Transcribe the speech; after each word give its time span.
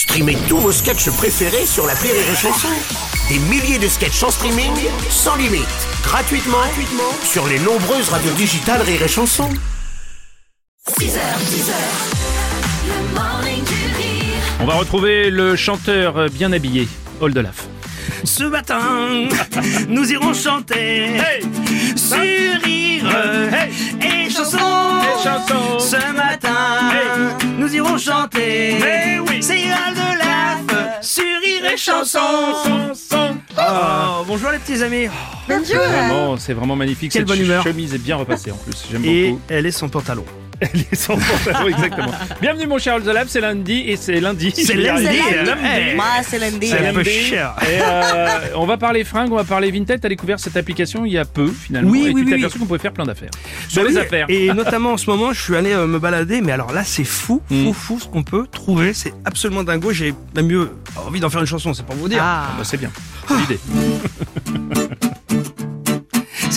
Streamez 0.00 0.38
tous 0.48 0.56
vos 0.56 0.72
sketchs 0.72 1.10
préférés 1.10 1.66
sur 1.66 1.86
la 1.86 1.92
Rire 1.92 2.14
et 2.14 2.34
Chanson. 2.34 2.68
Des 3.28 3.38
milliers 3.38 3.78
de 3.78 3.86
sketchs 3.86 4.22
en 4.22 4.30
streaming, 4.30 4.72
sans 5.10 5.36
limite, 5.36 5.66
gratuitement, 6.02 6.56
gratuitement 6.56 7.12
sur 7.22 7.46
les 7.46 7.58
nombreuses 7.58 8.08
radios 8.08 8.32
digitales 8.32 8.80
Rire 8.80 9.02
et 9.02 9.08
Chanson. 9.08 9.50
6h, 10.88 11.18
10h, 11.50 11.72
le 12.86 13.14
morning 13.14 13.62
du 13.62 13.96
rire. 13.98 14.42
On 14.60 14.64
va 14.64 14.76
retrouver 14.76 15.28
le 15.28 15.54
chanteur 15.54 16.30
bien 16.30 16.50
habillé, 16.52 16.88
Oldelaf. 17.20 17.68
Ce 18.24 18.44
matin, 18.44 19.28
nous 19.86 20.10
irons 20.10 20.32
chanter 20.32 21.18
nous 27.60 27.74
irons 27.74 27.98
chanter. 27.98 28.78
C'est 29.42 29.64
Al 29.70 29.94
de 29.94 30.18
Laf 30.18 31.02
sur 31.02 31.22
rire 31.22 31.70
et 31.72 31.76
chanson. 31.76 32.18
Oh, 33.58 34.24
bonjour 34.26 34.50
les 34.50 34.58
petits 34.58 34.82
amis. 34.82 35.08
Vraiment, 35.46 36.36
c'est 36.38 36.54
vraiment 36.54 36.74
magnifique. 36.76 37.12
Quelle 37.12 37.22
Cette 37.22 37.28
bonne 37.28 37.44
humeur. 37.44 37.62
chemise 37.62 37.94
est 37.94 37.98
bien 37.98 38.16
repassée 38.16 38.50
en 38.50 38.56
plus. 38.56 38.86
J'aime 38.90 39.04
Et 39.04 39.30
beaucoup. 39.32 39.42
elle 39.50 39.66
est 39.66 39.70
sans 39.72 39.88
pantalon. 39.90 40.24
Elle 40.60 40.80
est 40.80 40.94
sans 40.94 41.16
pantalon, 41.16 41.68
exactement. 41.68 42.10
Bienvenue 42.42 42.66
mon 42.66 42.78
cher 42.78 42.96
Oldelaf, 42.96 43.28
c'est 43.28 43.40
lundi 43.40 43.84
et 43.86 43.96
c'est 43.96 44.20
lundi. 44.20 44.52
C'est 44.54 44.74
lundi. 44.74 45.06
euh, 45.06 45.54
eh, 45.92 45.96
Moi, 45.96 46.04
c'est 46.22 46.38
lundi. 46.38 46.68
C'est 46.68 46.86
un 46.86 46.92
peu 46.92 46.98
lundi. 46.98 47.10
cher. 47.10 47.54
Et 47.62 47.78
euh, 47.80 48.28
on 48.56 48.66
va 48.66 48.76
parler 48.76 49.04
fringues, 49.04 49.32
on 49.32 49.36
va 49.36 49.44
parler 49.44 49.70
Vinted. 49.70 50.00
T'as 50.00 50.08
découvert 50.08 50.38
cette 50.38 50.56
application 50.58 51.04
il 51.06 51.12
y 51.12 51.18
a 51.18 51.24
peu 51.24 51.48
finalement. 51.48 51.90
Oui, 51.90 52.06
et 52.08 52.10
oui, 52.12 52.22
tu 52.24 52.28
t'es 52.30 52.34
oui, 52.34 52.40
aperçu 52.44 52.58
qu'on 52.58 52.66
pouvait 52.66 52.78
faire 52.78 52.92
plein 52.92 53.04
d'affaires. 53.06 53.30
Sur 53.68 53.82
Bah 53.82 53.88
les 53.88 53.94
oui, 53.96 54.00
affaires. 54.02 54.26
Et 54.28 54.52
notamment 54.54 54.92
en 54.92 54.96
ce 54.98 55.08
moment, 55.08 55.32
je 55.32 55.40
suis 55.40 55.56
allé 55.56 55.72
euh, 55.72 55.86
me 55.86 55.98
balader, 55.98 56.40
mais 56.42 56.52
alors 56.52 56.72
là, 56.72 56.84
c'est 56.84 57.04
fou, 57.04 57.40
fou, 57.48 57.54
Mm. 57.54 57.72
fou 57.72 57.98
ce 58.00 58.06
qu'on 58.08 58.22
peut 58.22 58.46
trouver. 58.50 58.92
C'est 58.92 59.14
absolument 59.24 59.64
dingo. 59.64 59.92
J'ai 59.92 60.14
même 60.36 60.46
mieux 60.46 60.70
envie 60.96 61.20
d'en 61.20 61.30
faire 61.30 61.40
une 61.40 61.46
chanson, 61.46 61.72
c'est 61.74 61.86
pour 61.86 61.96
vous 61.96 62.08
dire. 62.08 62.20
Ah, 62.22 62.50
bah, 62.58 62.64
c'est 62.64 62.76
bien. 62.76 62.90
C'est 63.28 63.34
l'idée. 63.36 63.60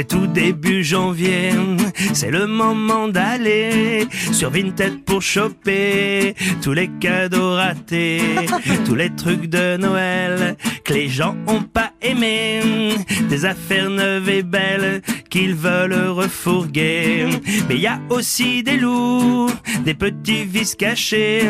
C'est 0.00 0.06
tout 0.06 0.26
début 0.26 0.82
janvier, 0.82 1.50
c'est 2.14 2.30
le 2.30 2.46
moment 2.46 3.06
d'aller 3.06 4.06
sur 4.32 4.48
Vinted 4.48 5.04
pour 5.04 5.20
choper 5.20 6.34
tous 6.62 6.72
les 6.72 6.88
cadeaux 6.88 7.52
ratés, 7.52 8.22
tous 8.86 8.94
les 8.94 9.14
trucs 9.14 9.50
de 9.50 9.76
Noël 9.76 10.56
que 10.84 10.94
les 10.94 11.10
gens 11.10 11.36
ont 11.46 11.60
pas 11.60 11.92
aimé, 12.00 12.60
des 13.28 13.44
affaires 13.44 13.90
neuves 13.90 14.30
et 14.30 14.42
belles 14.42 15.02
qu'ils 15.30 15.54
veulent 15.54 16.08
refourguer. 16.08 17.26
Mais 17.68 17.76
il 17.76 17.80
y 17.80 17.86
a 17.86 18.00
aussi 18.10 18.62
des 18.62 18.76
loups, 18.76 19.48
des 19.84 19.94
petits 19.94 20.44
vices 20.44 20.74
cachés, 20.74 21.42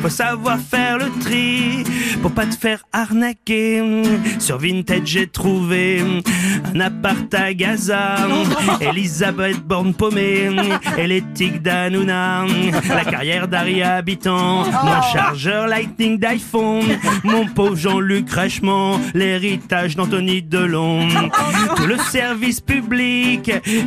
faut 0.00 0.08
savoir 0.08 0.58
faire 0.58 0.98
le 0.98 1.06
tri 1.20 1.82
pour 2.22 2.30
pas 2.30 2.46
te 2.46 2.54
faire 2.54 2.84
arnaquer. 2.92 3.82
Sur 4.38 4.58
Vinted 4.58 5.04
j'ai 5.04 5.26
trouvé 5.26 6.02
un 6.74 6.80
appart 6.80 7.32
à 7.34 7.52
Gaza, 7.52 8.16
Elisabeth 8.80 9.60
Borne 9.60 9.92
paumée, 9.92 10.50
et 10.96 11.22
tics 11.34 11.62
d'Anouna, 11.62 12.44
la 12.88 13.04
carrière 13.04 13.48
d'Aria 13.48 13.96
Habitant, 13.96 14.64
mon 14.64 15.02
chargeur 15.12 15.66
Lightning 15.66 16.18
d'iPhone, 16.18 16.84
mon 17.24 17.46
pauvre 17.46 17.76
Jean-Luc 17.76 18.30
Rechement, 18.30 19.00
l'héritage 19.14 19.96
d'Anthony 19.96 20.42
Delon, 20.42 21.08
tout 21.76 21.86
le 21.86 21.96
service 21.98 22.60
public 22.60 23.15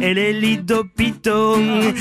et 0.02 0.13
les 0.13 0.33
lits 0.33 0.58
d'hôpitaux, 0.58 1.58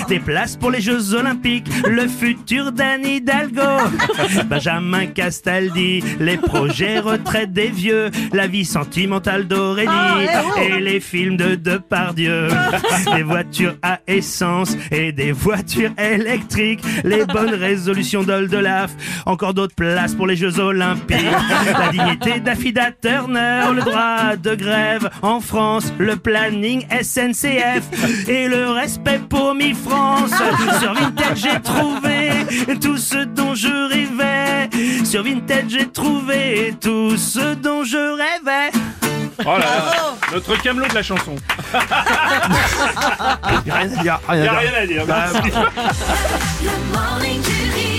des 0.09 0.21
places 0.21 0.57
pour 0.57 0.71
les 0.71 0.81
Jeux 0.81 1.15
Olympiques, 1.15 1.69
le 1.87 2.09
futur 2.09 2.73
d'Anne 2.73 3.05
Hidalgo, 3.05 3.63
Benjamin 4.47 5.07
Castaldi, 5.07 6.03
les 6.21 6.37
projets 6.37 6.99
retraite 6.99 7.53
des 7.53 7.69
vieux, 7.69 8.11
la 8.33 8.47
vie 8.47 8.65
sentimentale 8.65 9.47
d'Aurélie. 9.47 9.89
Et 10.63 10.81
les 10.81 11.01
films 11.01 11.37
de 11.37 11.55
Depardieu, 11.55 12.49
des 13.15 13.23
voitures 13.23 13.75
à 13.83 14.01
essence 14.07 14.77
et 14.91 15.13
des 15.13 15.33
voitures 15.33 15.93
électriques, 15.99 16.81
les 17.05 17.25
bonnes 17.25 17.55
résolutions 17.55 18.23
d'Oldelaf, 18.23 18.93
encore 19.27 19.55
d'autres 19.55 19.75
places 19.75 20.15
pour 20.15 20.27
les 20.27 20.37
Jeux 20.37 20.59
Olympiques, 20.59 21.17
la 21.79 21.89
dignité 21.91 22.41
d'Affida 22.41 22.91
Turner, 22.93 23.63
le 23.75 23.83
droit 23.83 24.37
de 24.37 24.55
grève 24.55 25.11
en 25.23 25.41
France, 25.41 25.93
le 25.99 26.17
planning 26.17 26.85
SNCF 27.19 28.29
et 28.29 28.47
le 28.47 28.71
respect 28.71 29.19
pour 29.29 29.53
Mi 29.53 29.75
France. 29.75 30.31
Sur 30.79 30.95
Vinted 30.95 31.35
j'ai 31.35 31.61
trouvé 31.61 32.31
tout 32.81 32.97
ce 32.97 33.25
dont 33.25 33.57
je 33.57 33.89
rêvais. 33.93 34.71
Sur 35.05 35.25
Vinted 35.25 35.65
j'ai 35.69 35.89
trouvé 35.89 36.77
tout 36.81 37.17
ce 37.17 37.55
dont 37.55 37.83
je 37.83 37.97
rêvais. 37.97 38.71
Oh 39.41 39.45
là 39.47 39.59
là, 39.59 40.15
notre 40.33 40.55
camelot 40.63 40.87
de 40.87 40.95
la 40.95 41.03
chanson. 41.03 41.35
Y 43.67 43.71
a 43.71 43.75
rien 43.75 43.91
à 43.99 44.03
dire, 44.03 44.21
rien 44.29 44.43
à 44.45 44.59
a 44.59 44.63
dire. 44.63 44.71
rien 44.71 44.83
à 44.83 44.87
dire. 44.87 45.07
Bah, 45.07 45.25
Le 46.63 46.93
morning 46.93 47.41
du 47.43 47.98